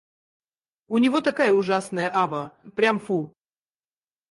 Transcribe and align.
У 0.93 0.97
него 1.03 1.21
такая 1.21 1.51
ужасная 1.59 2.09
ава, 2.23 2.41
прям 2.75 2.99
фу! 2.99 3.19